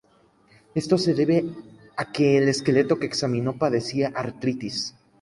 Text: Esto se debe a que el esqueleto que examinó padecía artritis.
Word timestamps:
Esto 0.73 0.97
se 0.97 1.13
debe 1.13 1.45
a 1.95 2.11
que 2.11 2.35
el 2.39 2.49
esqueleto 2.49 2.97
que 2.97 3.05
examinó 3.05 3.59
padecía 3.59 4.11
artritis. 4.15 4.95